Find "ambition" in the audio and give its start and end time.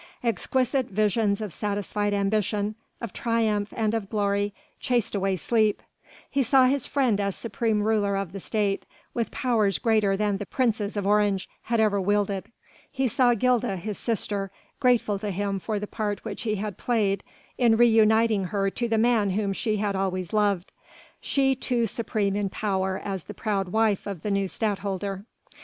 2.11-2.73